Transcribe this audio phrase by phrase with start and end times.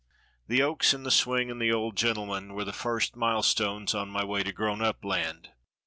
[0.47, 4.25] The oaks and the swing and the old gentleman were the first milestones on my
[4.25, 5.51] way to Grown Up Land.